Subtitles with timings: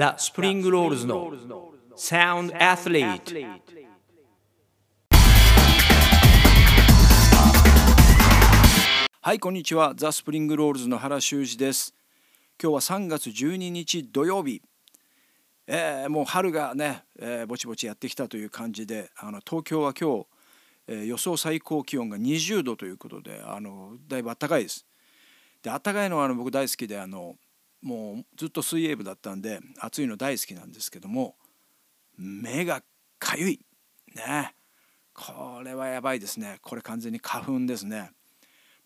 [0.00, 1.30] The Spring Rolls の
[1.94, 3.34] Sound Athlete
[9.20, 9.92] はいこんにちは。
[9.94, 11.94] The Spring Rolls の原修二です。
[12.58, 14.62] 今日は3月12日土曜日。
[15.66, 20.26] えー、もう春がね、えー、ぼちぼちやってきたという感じであの東京は今日、
[20.88, 24.86] えー、予想最高気温が20度ということであのだいぶ暖かいです。
[25.62, 27.36] で暖かいのはあの僕大好きであの
[27.82, 31.36] もうずっと水泳部だったんで暑いの大好きなんですけども
[32.16, 32.82] 目が
[33.18, 33.60] かゆい。
[34.14, 34.54] ね。
[35.14, 36.58] これはやばいですね。
[36.62, 38.10] これ完全に花粉ですね。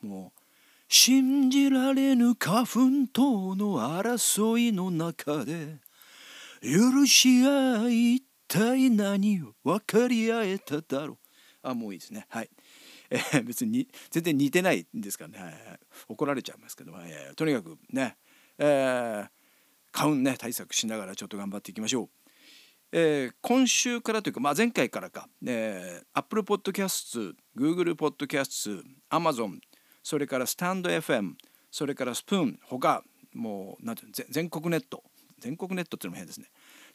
[0.01, 0.41] もう
[0.89, 2.79] 信じられぬ花粉
[3.13, 5.79] との争いの中で
[6.63, 11.19] 許し合い一体何を分かり合えただろう。
[11.63, 12.27] あもういいですね。
[12.29, 12.51] はい。
[13.11, 15.53] えー、別に全然似てないんですからね、はい。
[15.53, 18.17] はい、怒られちゃいますけど、えー、とにかくね。
[18.59, 19.29] えー、
[19.93, 22.09] 花粉ね対策しながらちょっと頑張っていきましょう。
[22.97, 29.59] えー、今週からというか、まあ、前回からか、えー、Apple Podcasts、Google Podcasts、Amazon、
[30.01, 31.33] それからスタンド FM、
[31.73, 33.03] それからスプーン、他、
[33.33, 35.03] もう、なんていうの、全国ネット、
[35.41, 36.47] 全国ネットっていうのも変ですね。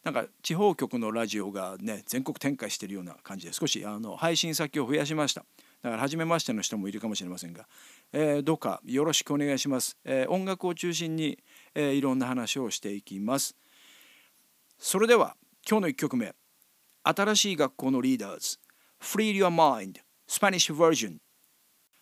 [0.03, 5.44] なんか地方局のラジオがね、全国展開してるような感じで、少しあの配信先を増やしました。
[5.81, 7.67] だから初めましての人もいるかもしれませんが、
[8.13, 9.97] えー、どうかよろしくお願いします。
[10.05, 11.38] えー、音楽を中心に、
[11.75, 13.56] えー、いろんな話をしていきます。
[14.78, 15.36] それでは
[15.70, 16.34] 今日の1曲目
[17.03, 18.58] 新しい学校のリーダーズ
[19.02, 21.17] Free Your Mind Spanish Version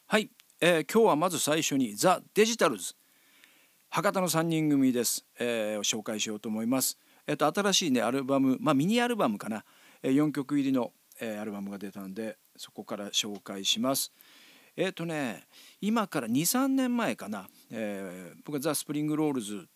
[0.05, 0.29] はい、
[0.61, 2.95] えー、今日はまず最初に The Digitals
[3.89, 6.99] 博多の3人組です、えー、紹介しようと思います。
[7.25, 9.65] えっ、ー、と新しいねアルバムまあミニアルバムかな、
[10.03, 14.11] えー、4曲入りの、えー、アルバムが出たんでそこから紹介します。
[14.77, 15.43] えっ、とね
[15.81, 19.67] 今から23年前かな、えー、僕は The Spring Rolls、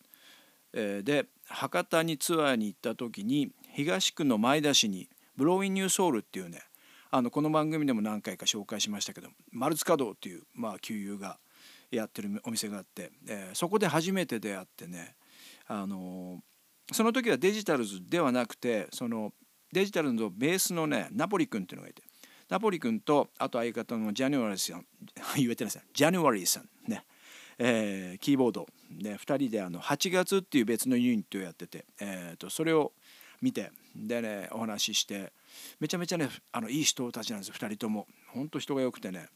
[0.72, 6.62] え、で博多にツアーに行った時に東区の馬出に Blowin' New Soul っていうね
[7.10, 11.38] あのこの番組でも何回か紹介しましたけど丸塚堂っていう、まあ、旧友が
[11.90, 15.14] やってるお店があって、えー、そこで初めて出会ってね、
[15.66, 19.32] あのー、その時はデジタルズではなくてその
[19.72, 22.02] デジタルのベースのねナポリ君っていうのがいて
[22.48, 24.86] ナポリ君とあと相方のジャニュアリーさん
[25.36, 27.04] 言えてないですジャニュアリーさんね、
[27.58, 28.68] えー、キーボード。
[28.90, 32.92] で2人であの8月っていう別のユニットをやってて、えー、とそれを
[33.40, 35.32] 見てでねお話しして
[35.80, 38.06] めちゃめちゃねあのいい人たちなんです2人とも。
[38.28, 39.28] ほんと人が良くてね。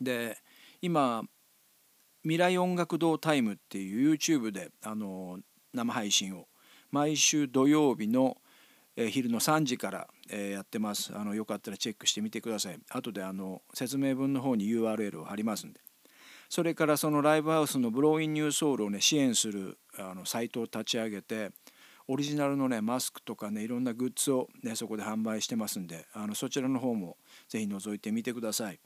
[0.00, 0.38] で
[0.80, 1.22] 今
[2.22, 5.40] 未来音楽堂タイムっていう YouTube であの
[5.72, 6.48] 生配信を。
[6.90, 8.38] 毎週土曜日の
[9.00, 11.16] え昼の3時から、えやってます。
[11.16, 12.78] あのよかったらチェックしてみてください。
[12.90, 15.80] 後であの説明文の方に URL を貼りますんで。
[16.48, 21.50] それからそのライブハウスのブローインニューソウルをね支援するあのサイトを立ち上げて
[22.08, 28.80] オリジナルのねマスクとかねいろんなグッズをねそこで販売してますんであのそちらの方もぜひ覗いてみてください。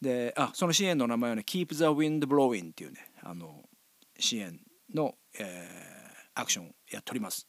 [0.00, 3.62] であその支援の名前はね Keep the Wind Blowing っていうねあの
[4.18, 4.60] 支援
[4.94, 7.48] の、えー、アクションをやっております、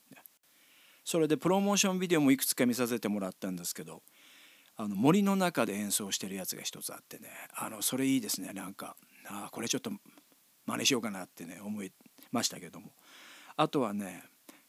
[1.10, 4.04] それでプロモーションビデオもいくつか見させてもらったんですけど
[4.78, 8.54] あの森の中で演奏してるやつが一つあってねあのそれいいですね。
[8.54, 8.96] なんか
[9.28, 9.90] あこれちょっと
[10.68, 11.92] 真似しようかなってね思い
[12.32, 12.92] ましたけども。
[13.58, 14.24] あとはね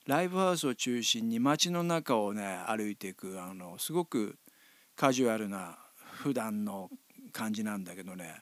[0.06, 4.38] ライブハウスを中心に街の中をね歩いていくあのすごく
[4.96, 5.76] カジュアルな
[6.22, 6.88] 普段の
[7.32, 8.40] 感じなんだけどね。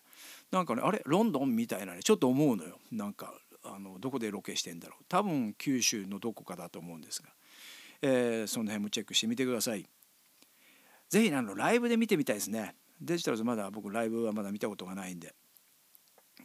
[0.53, 1.03] なんかねあれ？
[1.05, 2.79] ロンドンみたいなねちょっと思うのよ。
[2.93, 5.05] なんかあのどこでロケしてんだろう。
[5.09, 7.31] 多分九州のどこかだと思うんですが。
[8.03, 9.89] えー、その辺もチェックしてみてください。
[11.09, 12.75] ぜひあのライブで見てみたいですね。
[13.01, 15.35] デジタルズまだ僕ライブはまだ見たことがないんで、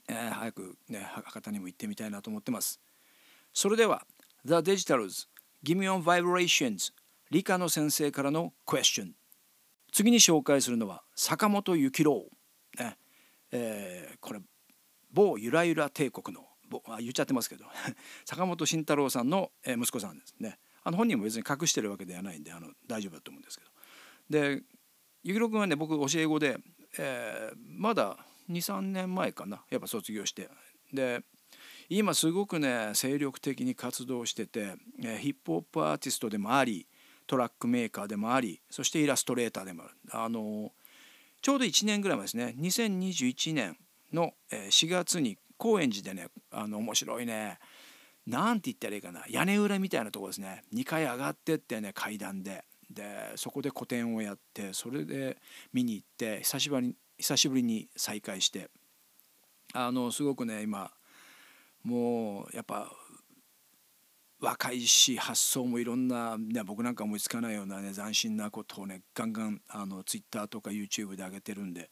[0.07, 2.79] えー、早くね博多にも行ってみたいなと思ってます。
[3.53, 4.05] それでは
[4.45, 5.27] The Digitals
[5.63, 6.93] Give Me On Vibrations
[7.31, 9.11] 理科の先生からの Question
[9.91, 12.25] 次に紹介するのは坂本幸郎、
[12.79, 12.97] ね
[13.51, 14.39] えー、これ
[15.11, 16.45] 某ゆらゆら帝国の
[16.87, 17.65] あ言っちゃってますけど
[18.25, 23.71] 坂本慎太郎さんの息子さんですねあの本人も別に隠してるわけではないんであの大丈夫だと思うんですけど。
[24.29, 24.63] で
[25.23, 26.57] ゆきろくんはね僕教え子で、
[26.97, 28.17] えー、まだ
[28.49, 30.49] 23年前かなやっぱ卒業して。
[30.93, 31.23] で
[31.89, 36.87] 今すごくね精力的に活動してて、えー、ヒップホップアーティストでもあり
[37.27, 39.93] トラックメーカーでもありそしてイラストレーターでもある。
[40.11, 40.71] あの
[41.41, 43.77] ちょうど1年ぐらい前ですね2021年
[44.13, 47.59] の4月に高円寺でねあの面白いね
[48.25, 49.23] 何て言ったらいいかな。
[49.29, 50.63] 屋根裏みたいなとこですね。
[50.73, 52.63] 2階上がってってね階段で。
[52.89, 55.37] でそこで個展をやってそれで
[55.71, 58.69] 見に行って久しぶりに久しぶりに再会して。
[59.73, 60.91] あのすごくね今
[61.83, 62.91] もうやっぱ
[64.39, 71.89] 若いし発想もいろんな、ね、僕なんか思いつかないようなね斬新なことをねガンガンあの Twitter とか YouTube で上げてるんで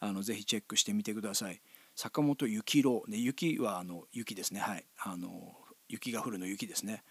[0.00, 1.60] あのぜひチェックしてみてください。
[1.94, 4.60] 坂本幸郎、ね、雪はあの雪ですね。
[4.60, 4.84] はい。
[4.98, 5.54] あの
[5.92, 7.02] 雪が降るの雪ですね。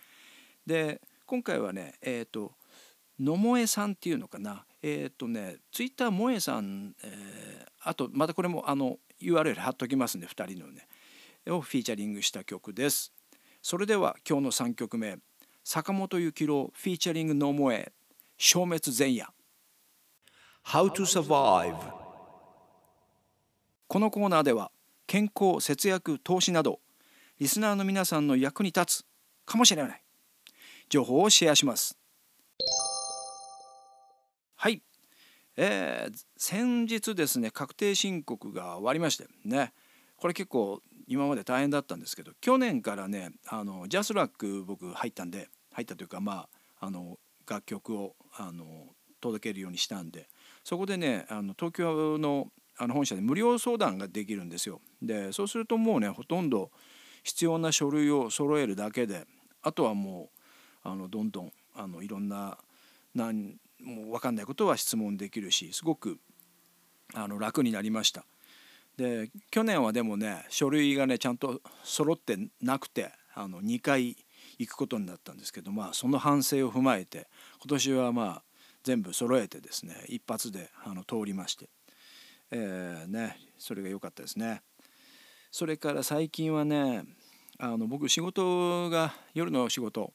[0.66, 2.54] で今回はねえっ、ー、と
[3.20, 10.88] 野萌さんっていうのかなえっ、ー、とねツイッター萌えさん、えー、あとまたこれもあの URL 貼っときますんで2人のね
[11.48, 13.14] をフィーチャリングした曲です。
[13.62, 15.18] それでは今日の3曲目
[15.64, 17.92] 坂本幸郎フィーチャリング野萌え
[18.38, 19.28] 消滅前夜
[20.66, 21.76] How to survive
[23.88, 24.72] このコーナーでは
[25.06, 26.80] 健康節約投資など
[27.42, 29.06] リスナーの皆さんの役に立つ
[29.48, 30.04] かもしれない。
[30.90, 31.98] 情報をシェアします。
[34.56, 34.84] はい。
[35.58, 39.74] えー、先日ですね確定申告が終わりましてね。
[40.18, 46.48] これ結構今まで大変だったんですけど去年からねあのジャスラック僕入ったんで入ったというかま
[46.80, 47.18] ああの
[47.50, 48.86] 楽曲をあの
[49.20, 50.30] 届けるようにしたんで
[50.64, 54.80] そこでねあの東京のあの本社で無料相談ができるんですよ。
[55.02, 56.70] でそうするともうねほとんど
[57.24, 59.26] 必要な書類を揃えるだけで
[59.62, 60.30] あとはも
[60.84, 62.58] うあのどんどんあのいろんな
[63.14, 66.20] 何もう分かんないことは質問できるしすごく
[67.14, 68.26] あの楽になりました。
[68.98, 74.18] で去年はでもね書類がねちゃんと揃ってなくてあの2回
[74.60, 77.28] 行くことになったんですけどまあその反省を踏まえて
[77.62, 78.44] 今年はまあ
[78.84, 81.70] 全部揃えてですね一発であの通りまして
[82.52, 84.62] えー、ねそれが良かったですね。
[85.52, 87.04] それから最近はね
[87.60, 90.14] あの僕仕事が夜の仕事、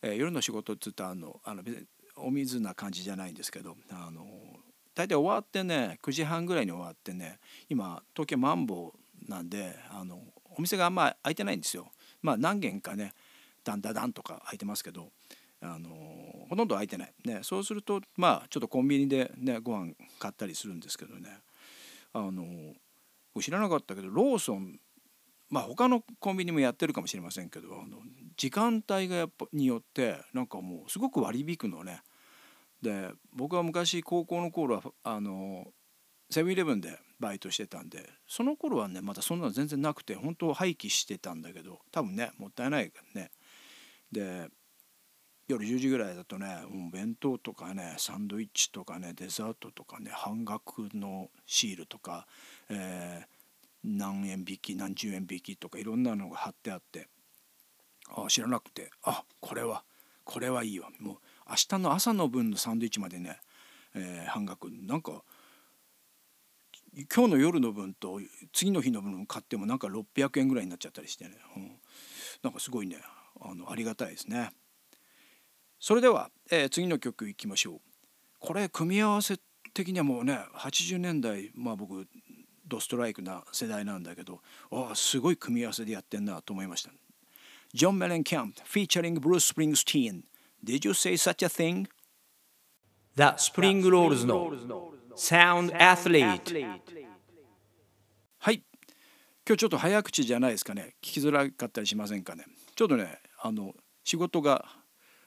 [0.00, 1.62] えー、夜の仕事って言ったあのあの
[2.16, 4.26] お水な感じじゃないんですけどあの
[4.94, 7.38] 大体終わってね9時半ぐらいに終わってね
[7.68, 8.92] 今東京マンボ
[9.26, 10.18] ウなんであの
[10.56, 11.90] お店があんま開いてないんですよ。
[12.22, 13.12] まあ何軒かね
[13.64, 15.08] ダンダダンとか開いてますけど
[15.60, 15.90] あの
[16.48, 21.28] ほとんど開いてない、ね、そうするとまあちょっとコンビニでねご飯買ったりするんですけどね
[22.12, 22.74] あの
[23.40, 24.78] 知らなかったけどローソン
[25.48, 27.98] まあ他のコンビニもやってるかもしれませんけどあの
[28.36, 32.02] 時間帯がやっぱによってなんかもうすごく割り引くのね。
[32.80, 35.68] で僕は昔高校の頃はあの
[36.30, 43.30] セブンイレブンでバイトしてたんでその頃はねまだそんなの全然なくて本当廃棄してたんだけど多分ねもったいないからね。
[44.10, 44.48] で
[45.48, 52.26] 夜10時ぐらいだとねもう弁当とかねサンドイッチとかねデザートとかね半額のシールとか、
[52.70, 53.26] えー、
[53.84, 57.08] 何円引き何十円引きとかいろんなのが貼ってあって
[58.08, 59.82] あ知らなくてあこれは
[60.24, 60.88] これはいいわ。
[61.00, 61.16] もう
[61.48, 63.40] 明日の朝の分のサンドイッチまでね、
[63.94, 64.70] えー、半額。
[64.70, 65.22] なんか
[67.14, 68.20] 今日の夜の分と
[68.52, 71.72] 次の日の分買ってもなんか600円ぐらいになっちゃったりしてね、うん、
[72.42, 72.98] なんかすごいね。
[73.40, 74.52] あのありがたいですね。
[75.80, 77.80] それでは、えー、次の曲いきましょう。
[78.38, 79.38] これ組み合わせ
[79.74, 82.06] 的にはもうね80年代まあ僕
[82.72, 84.40] ドストライクな世代なんだけど
[84.70, 86.90] あすごい組み合わせでやってんなと思いました。
[87.74, 90.22] ジョン・メレン・キャンプ featuring Bruce Springsteen.
[90.64, 91.86] Did you say such a thing?
[93.16, 94.52] That Spring Rolls の
[95.16, 96.80] Sound Athlete.
[98.38, 98.62] はい。
[99.46, 100.94] 今日ちょっと早口じゃないですかね。
[101.02, 102.46] 聞きづらかったりしませんかね。
[102.74, 104.64] ちょっとねあの仕事が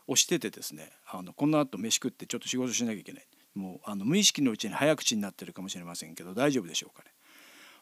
[0.07, 3.27] 押しててですねあのこの後飯食ってちょっと仕事しなきゃいけない。
[3.55, 7.14] もうあの無意識のうちに早口になってるかもしれませんけど大丈夫でしょうかね。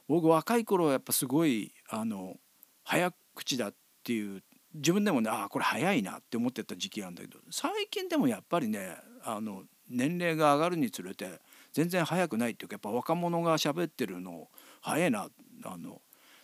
[0.08, 2.36] 僕若い頃はやっぱすごいあの
[2.84, 4.44] 早口だっていう
[4.74, 11.40] 自分でもねああこれ早いなって思ってた時期なんだけど最近でもやっぱりねあの年齢が上がるにつれて
[11.72, 14.48] 全然早くないっていうかやっぱ若者が喋ってるの
[14.82, 15.28] 早いな
[15.64, 16.02] あの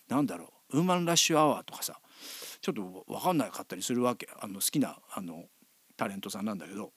[0.08, 2.00] なんだろうウーマンラッシュアワーとかさ
[2.62, 5.46] ちょっと分かんなかったりするわけあの好きなあの
[5.98, 6.92] タレントさんなんだけど。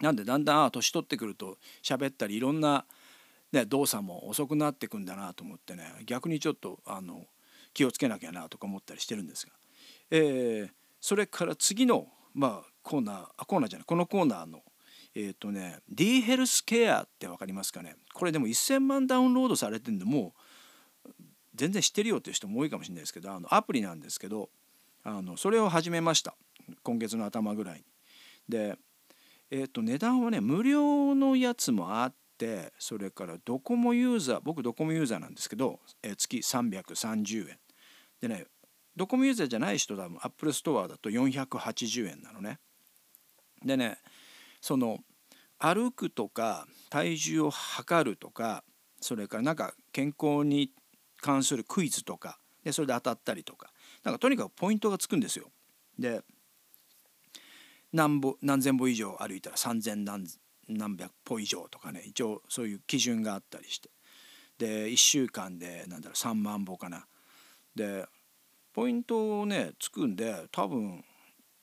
[0.00, 2.84] なんでだんだん年取ってくると喋ったりいろんな、
[3.54, 7.24] ね、動作も遅くなってくんだなと思ってね逆にちょっとあの
[7.72, 9.52] 気をつけなきゃなとか思ったりしてるんですが、
[10.10, 10.70] えー、
[11.00, 14.62] それから次の、まあ、コーナーあコーナーじゃないこのコーナーの
[15.14, 17.94] えっ、ー、とね D ヘルスケアって分かりますかね？
[18.12, 20.34] これでも1,000万ダウンロードされてるんでも
[21.06, 21.10] う
[21.54, 24.50] 全然知ってるよっていう人も多いかもしれないですけどあのアプリなんですけど
[25.04, 26.34] あのそれを始めました。
[26.82, 27.84] 今月の頭ぐらいに。
[28.48, 28.76] で、
[29.52, 32.23] えー、と値段はね無料のやつもあって
[32.78, 37.58] それからドコモユーザー僕ドコモユーザーなんですけど、え、月330円
[38.20, 38.46] でね
[38.96, 42.58] ドコモユーザーじゃない人だもアップルストアだと480円なのね。
[43.64, 43.98] でね
[44.60, 44.98] その
[45.58, 48.64] 歩くとか体重を測るとか
[49.00, 50.70] それからなんか健康に
[51.18, 53.70] 関するクイズとかでそれで当たったりとか。
[54.02, 55.50] なんかとにかくポイントがつくんですよ。
[55.98, 56.22] で
[57.92, 60.26] 何歩何千歩以上歩いたら3,000何
[60.68, 63.90] 何百歩以上とかね一応そういう基準があったりして
[64.58, 67.06] で1週間でなんだろう3万歩かな
[67.74, 68.06] で
[68.72, 71.04] ポイントをねつくんで多分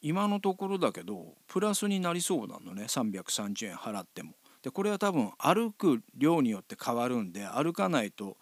[0.01, 4.34] 今のところだけどプラスになりそうなのね330円払っても。
[4.63, 8.38] でこれは多分歩く量によって変わるんで歩かないと、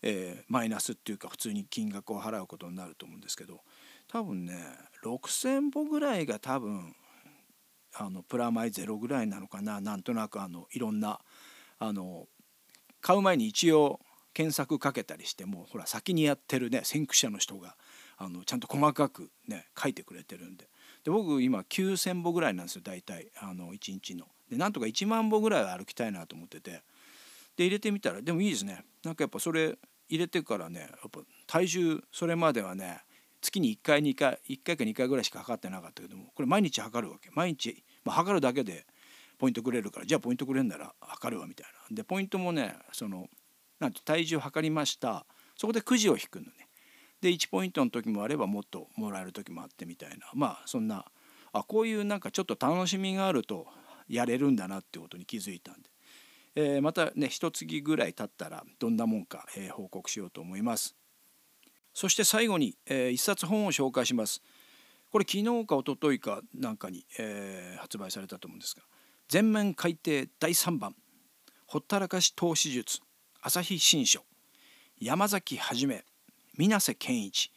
[0.00, 3.60] えー、マイナスっていうか普通に金額を払うことになると思うんですけど
[4.08, 4.54] 多分ね
[5.04, 6.94] 6,000歩ぐらいが多分
[7.94, 9.80] あのプラマイゼロぐらいなのかな。
[9.80, 11.20] なんとなくあのいろんな
[11.78, 12.26] あの
[13.00, 14.00] 買う前に一応
[14.34, 17.76] 検索かけたりしてもほら先にやってるね先駆者の人が
[18.16, 20.68] あのちゃんと細かくね書いてくれてるんで。
[21.04, 23.28] で僕今9,000歩ぐらいなんですよ大体。
[23.40, 24.26] あの1日の。
[24.50, 26.82] でなんとか1万歩ぐらいは歩きたいなと思ってて。
[27.56, 28.84] で入れてみたらでもいいですね。
[29.04, 29.76] なんかやっぱそれ
[30.08, 33.02] 入れてからねやっぱ体重それまではね
[33.42, 37.28] 月に1回2回1回か2回ぐらいしか測ってなかったけどもこれ毎日測るわけ。
[37.34, 38.86] 毎日、まあ、測るだけで
[39.38, 41.96] ポイントくれるからじゃあポイントくれるなら測るわみたいな。
[41.96, 43.28] でポイントもねその
[43.80, 45.26] なんと体重測りました。
[45.56, 46.68] そこでくじを引くのね。
[47.20, 50.30] で1ポイントの時もあればもっともらえる時もあってみたいな。
[50.34, 51.04] まあそんな
[51.52, 53.66] あこういうなんかちょっと楽しみがあると
[54.08, 55.90] やれるんだなってことに気づいたんで、
[56.54, 60.96] えー、またね一月ぐらい経ったらどんなもんか、えー、報告しようと思います。
[61.92, 64.42] そして最後に、えー、一冊本を紹介します。
[65.10, 68.82] これ昨日か一昨日かなんかに、えー、発売されたと思うんですが
[69.28, 70.94] 全面改訂第3番
[71.66, 73.00] ほったらかし投資術
[73.42, 74.22] 朝日新書
[74.98, 76.04] 山崎はじめ
[76.56, 77.50] 水瀬健一。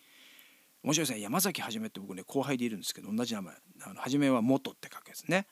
[0.84, 1.22] 面白いですね。
[1.22, 3.54] 山崎はじめって僕ね後輩でいるんですけど同じ名前。
[3.86, 5.48] あのはじめは元って書くですね。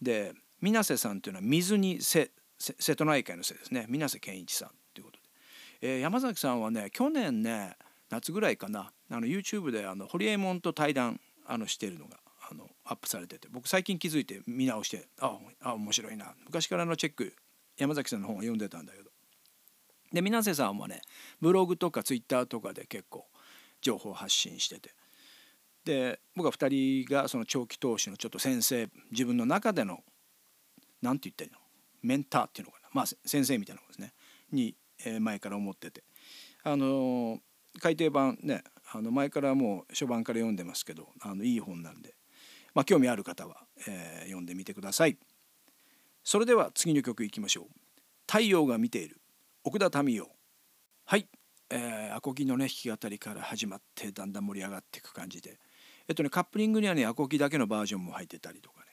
[0.00, 3.86] で水瀬さんというのは水に瀬瀬戸内海の瀬ですね。
[3.88, 5.24] 水瀬健一さんということで、
[5.82, 7.76] えー、山崎さんはね去年ね
[8.10, 8.92] 夏ぐらいかな。
[9.10, 12.18] あの YouTube であのホリエモンと対談あのしてるのが
[12.50, 13.48] あのアップされてて。
[13.50, 16.34] 僕最近気づいて見直してああ面白いな。
[16.44, 17.34] 昔からのチェック
[17.76, 19.10] 山崎さんの本を読んでたんだけど。
[20.12, 21.02] で水瀬さんはね
[21.40, 23.26] ブログとかツイッターとかで結構
[23.80, 24.94] 情報発信してて。
[25.84, 30.00] で僕は2人がその長期投資のちょっと先生自分の中での
[31.00, 31.58] 何て言ったらいいの？
[32.02, 32.88] メンターっていうのかな。
[32.92, 34.12] まあ先生みたいなことですね。
[34.52, 36.04] に、え前から思ってて。
[36.64, 37.40] あの
[37.80, 42.14] 改訂版ねあの前からもう初版から読んでますけどあのいい本なんで、
[42.74, 45.18] まあ、興味ある方は、えー、読んでみてください。
[46.22, 47.66] それでは次の曲いきましょう
[48.26, 49.20] 「太陽が見ている」
[49.64, 50.30] 奥田民生。
[51.04, 51.28] はい、
[51.70, 55.58] えー、アコギのね弾き語りから始まってだんだん盛り上がっていく感じで。
[56.08, 58.86] えっとねカップリングにはねアコギだけのバージョンも入ってたりとかね。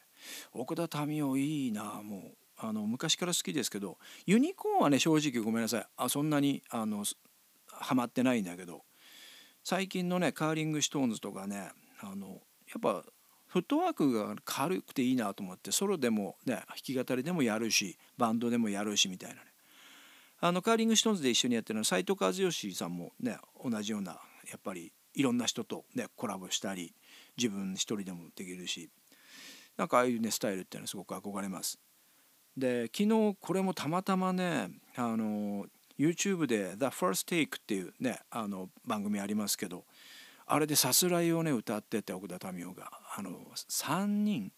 [0.53, 2.37] 奥田民生いいなもう。
[2.55, 5.87] あの昔から好きですけどユニコーンはね正直ごめんなさい。
[5.97, 7.03] あそんなにあの
[7.83, 8.83] ハマってないんだけど
[9.63, 11.71] 最近のねカーリングストーンズとかね
[12.01, 13.03] あのやっぱ
[13.47, 19.41] フットワークが軽くていいなと思ってソロでもね弾き語りでもやるしバンドでもやるしみたいなね
[20.39, 24.13] あのカーリングストーンズで一緒にやってるの斎藤和義さんもね同じような
[24.49, 26.93] やっぱりいろんな人とねコラボしたり
[27.37, 28.89] 自分一人でもできるし
[29.77, 31.79] なんかああいうねスタイルっていうのはすごく憧れます。
[32.57, 35.65] で昨日これもたまたまねあの
[35.97, 39.85] YouTube で「The First Take」っていうねあの番組ありますけど
[40.45, 42.91] あれでさすらいをね歌ってて奥田民生が。
[43.15, 44.51] あの3人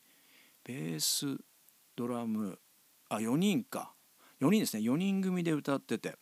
[0.63, 1.37] ベース
[1.95, 2.59] ドラム
[3.09, 3.93] あ4人か。
[4.41, 4.83] 4人ですね。
[4.83, 6.15] 4人組で歌ってて。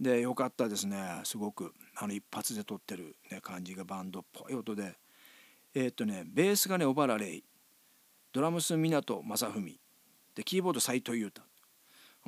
[0.00, 1.20] でよかったですね。
[1.24, 1.74] すごく。
[1.96, 4.96] あの一発で撮ってる、ね、感じがバンドっぽい音で。
[5.74, 7.42] えー、っとねベースがね小原玲。
[8.32, 9.80] ドラムス湊正文
[10.34, 11.42] でキーボード斎藤裕太。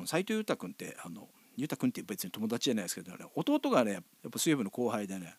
[0.07, 5.35] 斎藤裕太君ってあの裕太君って別に友達じゃないですけどね弟がねやっぱ水泳部の後輩でね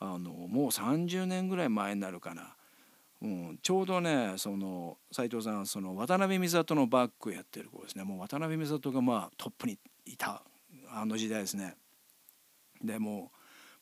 [0.00, 2.54] あのもう30年ぐらい前になるかな、
[3.20, 8.04] うん、ちょうどねその斎藤さんその渡辺美里のバックやってる子ですね。
[8.04, 10.42] もう渡辺美里がまあトップにいた
[10.90, 11.74] あの時代ですね。
[12.82, 13.32] でも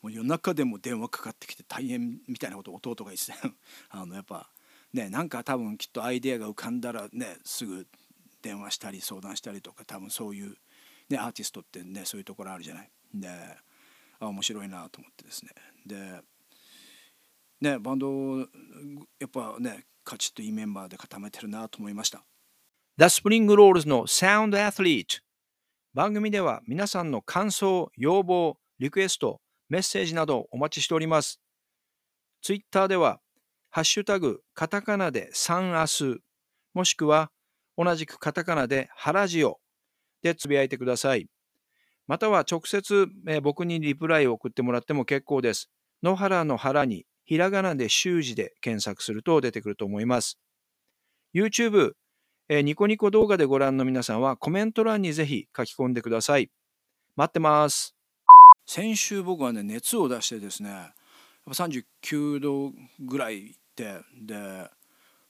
[0.00, 3.50] もう夜中でも電話かかってきて大変みたいなことを弟が言ってた
[3.90, 4.48] あのやっぱ
[4.92, 7.86] ねなんか多分きっとアイデアが浮かんだらねすぐ
[8.40, 10.56] 電話したり相談したりとか多分そういう、
[11.08, 12.90] ね、アーティストってねそういうところあるじゃない？
[13.14, 13.28] で
[14.18, 15.50] あ面白いなと思ってですね
[15.86, 16.20] で
[17.60, 18.44] ねバンドや
[19.26, 22.24] っぱねカチッといいメンバーで固めてるなと思いました。
[22.98, 25.20] The Spring Rolls の Sound Athlete
[25.92, 31.40] 番組では皆さんの感想、要望、リクエスト、メッセージなどお待ちしております。
[32.42, 33.20] ツイッターでは、
[33.70, 36.18] ハッシュタグ、カタカナでサンアス、
[36.74, 37.30] もしくは
[37.78, 39.58] 同じくカタカナでハラジオ
[40.22, 41.26] でつぶやいてください。
[42.06, 45.70] または直接、え僕にリプライを送ってもらっても結構です。
[46.02, 50.38] 野原の原にひらがなで習字で検索すると出てくると思います。
[51.34, 51.92] YouTube、
[52.48, 56.50] えーニコニコ動画でご覧の皆さんはコメント欄にぜひ書き込んでください。
[57.16, 57.96] 待ってます。
[58.66, 60.92] 先週僕はね熱を出してですねやっ
[61.46, 64.34] ぱ39度ぐらいでで、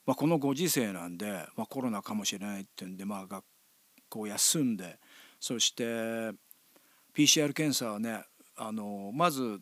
[0.05, 3.43] まあ、このご時世なんで、まあ、コロナかもしれないっていうんで、まあ、学
[4.17, 4.99] 校休んで
[5.39, 5.83] そして
[7.15, 8.23] PCR 検査はね
[8.55, 9.59] あのまず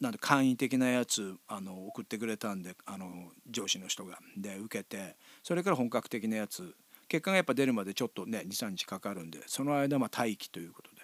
[0.00, 4.18] なんで簡易的なやつあの送ってくれたんであの上司の人が。
[4.36, 6.74] で受けてそれから本格的なやつ。
[7.06, 11.02] 結果がやっぱ出るまでちょっとね23日かかるんでその間まあ待機ということで。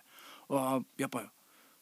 [0.48, 1.30] ああやっぱ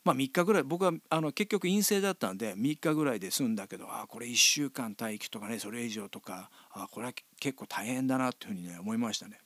[0.02, 9.38] まあ3日ぐらい僕はあの結局陰性だったんで3日ぐらいで済んだけどあこれ1週間待機とかねそれ以上とかあこれは結構大変だなっていうふうにね思いましたね。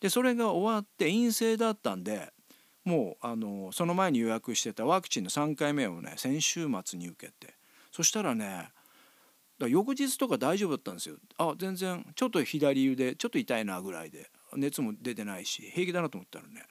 [0.00, 2.32] でそれが終わって陰性だったんで
[2.84, 7.54] もうあのその前に予約してたワクチンの3回目をね先週末に受けて
[7.90, 8.68] そしたらね
[9.58, 11.16] だら翌日とか大丈夫だったんですよ。
[11.38, 16.62] あ全然ちょっと左腕ちょっと痛いなぐらいで熱も出てないし平気だなと思ったらね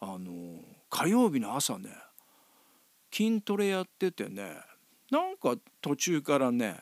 [0.00, 1.90] あの火曜日の朝ね
[3.12, 4.58] 筋トレやっててね
[5.10, 6.80] なんか途中からね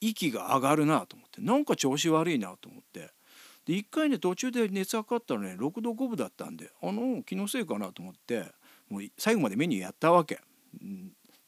[0.00, 3.10] 息が上がるなと思ってなんか調子悪いなと思って
[3.70, 8.46] で1回ね途中で熱測ったらね6度5分だったんであの気のせいかなと思って
[8.88, 10.40] もう最後までメニューやったわけ。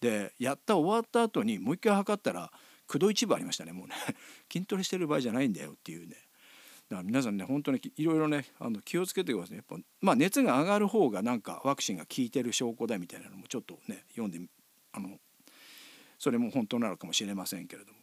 [0.01, 2.53] でやった終わった後にもう一回測ったら
[2.89, 3.95] 9度1分ありましたねもうね。
[4.53, 6.15] 筋トレしてる場合じゃないんだよっていうね。
[6.89, 9.57] だから皆さんね本当にいろいろねあの気をつけてください。
[9.57, 14.41] やっぱまあ熱が上がる方がなんかワクチンが効いてる証拠だみたいなのもちょっとね読んで
[14.93, 15.19] あの
[16.21, 17.99] それも本当なのかもしれませんけれども。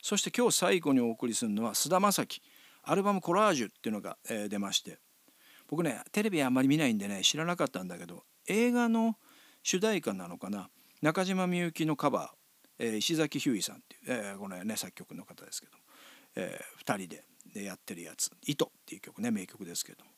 [0.00, 2.40] そして今日最後にお送りするのは菅田将暉。
[2.88, 4.98] アルバム「コラージュ」っていうのが、えー出まして。
[5.68, 9.18] 僕ねテレビあんまり見ないんでね知らなかったんだけど映画の
[9.64, 10.70] 主題歌なのかな？
[11.02, 15.82] 中島みゆきのカバー、えー石崎ひゅーいさんっていう、えーこのね作曲の方ですけども、
[16.36, 20.12] え2人ででやってるやつ「糸」っていう曲ね名曲ですけども。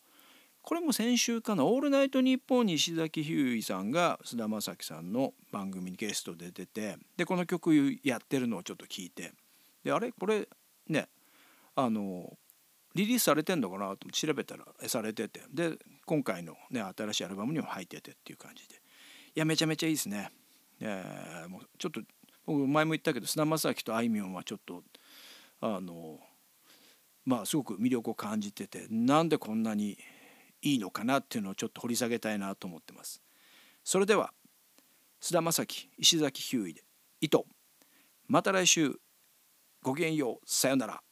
[0.60, 9.32] これも先週かな「オールナイトニッポン」に石崎ひゅーいさんが菅田将暉さんの番組にゲストで出てでこの曲やってるのをちょっと聞いて。
[9.82, 10.12] であれ？
[10.12, 10.46] これ
[10.88, 11.08] ね
[11.74, 12.36] あの
[12.94, 18.78] リリースされてんのかなと調べたらえされててで今回の、ね、新しいアルバムにも入っててっていう感じでい
[19.34, 20.30] やめちゃめちゃいいですね。
[20.80, 22.00] えーもうちょっと
[22.46, 24.82] 僕前も言ったけど菅田将暉とあいみょんはちょっと
[25.60, 26.18] あの
[27.24, 29.98] まあすごく魅力を感じててなんでこんなに
[30.62, 33.22] いいのかなっていうのをちょっと掘り下げたいなと思ってます。
[33.84, 34.32] それでは
[35.20, 36.84] 菅田将暉石崎ひゅーいで
[37.20, 37.46] 「糸」
[38.28, 38.98] また来週
[39.82, 41.02] ごきげんようさよなら。